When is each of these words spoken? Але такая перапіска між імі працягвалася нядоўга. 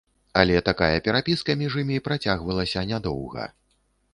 Але 0.43 0.61
такая 0.69 1.03
перапіска 1.07 1.55
між 1.61 1.77
імі 1.83 1.99
працягвалася 2.07 2.85
нядоўга. 2.93 3.47